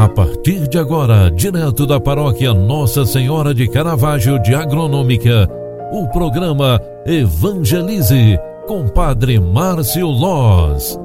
[0.00, 5.46] A partir de agora, direto da paróquia Nossa Senhora de Caravaggio de Agronômica,
[5.92, 10.98] o programa Evangelize com Padre Márcio Loz.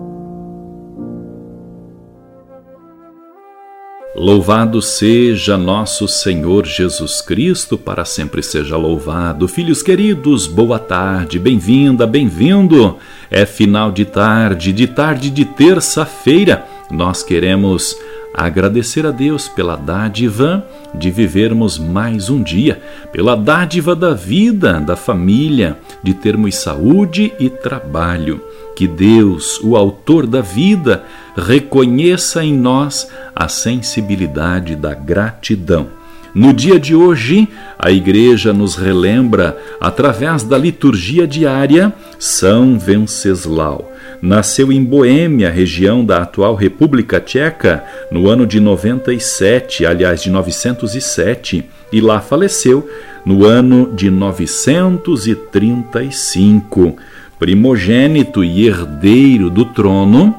[4.16, 9.46] Louvado seja nosso Senhor Jesus Cristo, para sempre seja louvado.
[9.46, 12.96] Filhos queridos, boa tarde, bem-vinda, bem-vindo.
[13.30, 16.66] É final de tarde, de tarde de terça-feira.
[16.90, 17.98] Nós queremos
[18.44, 24.96] agradecer a Deus pela dádiva de vivermos mais um dia, pela dádiva da vida, da
[24.98, 28.42] família, de termos saúde e trabalho.
[28.76, 31.04] Que Deus, o Autor da vida,
[31.38, 35.88] reconheça em nós a sensibilidade da gratidão.
[36.34, 37.48] No dia de hoje,
[37.80, 43.95] a Igreja nos relembra, através da liturgia diária, São Venceslau
[44.26, 51.64] nasceu em Boêmia, região da atual República Tcheca, no ano de 97, aliás, de 907,
[51.94, 52.90] e lá faleceu
[53.24, 56.96] no ano de 935.
[57.38, 60.36] Primogênito e herdeiro do trono,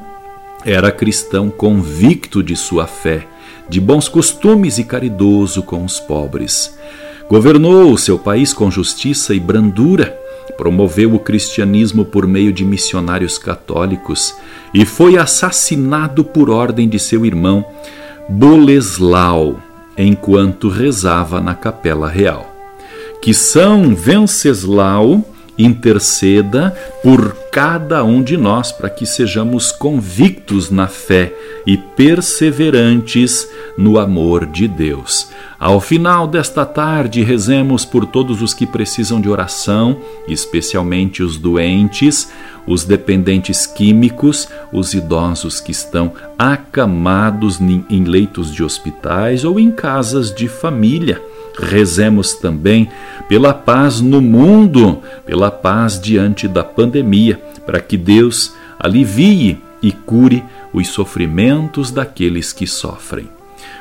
[0.65, 3.25] era cristão convicto de sua fé,
[3.69, 6.77] de bons costumes e caridoso com os pobres.
[7.29, 13.37] Governou o seu país com justiça e brandura promoveu o cristianismo por meio de missionários
[13.37, 14.35] católicos
[14.73, 17.65] e foi assassinado por ordem de seu irmão
[18.29, 19.59] Boleslau,
[19.97, 22.53] enquanto rezava na capela real.
[23.21, 25.23] Que São Venceslau
[25.57, 31.33] interceda por cada um de nós para que sejamos convictos na fé
[31.65, 35.29] e perseverantes no amor de Deus.
[35.59, 42.31] Ao final desta tarde, rezemos por todos os que precisam de oração, especialmente os doentes,
[42.67, 50.33] os dependentes químicos, os idosos que estão acamados em leitos de hospitais ou em casas
[50.33, 51.19] de família.
[51.59, 52.89] Rezemos também
[53.27, 60.43] pela paz no mundo, pela paz diante da pandemia, para que Deus alivie e cure
[60.73, 63.29] os sofrimentos daqueles que sofrem.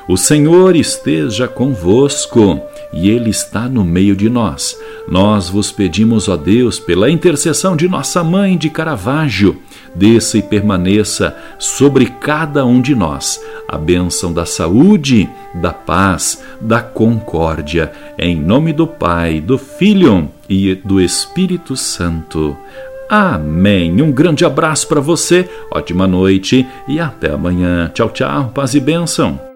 [0.09, 2.61] O Senhor esteja convosco
[2.93, 4.79] e Ele está no meio de nós.
[5.09, 9.61] Nós vos pedimos, ó Deus, pela intercessão de nossa mãe de Caravaggio,
[9.95, 16.81] desça e permaneça sobre cada um de nós a bênção da saúde, da paz, da
[16.81, 22.57] concórdia, em nome do Pai, do Filho e do Espírito Santo.
[23.09, 24.01] Amém.
[24.03, 27.91] Um grande abraço para você, ótima noite e até amanhã.
[27.95, 29.56] Tchau, tchau, paz e bênção.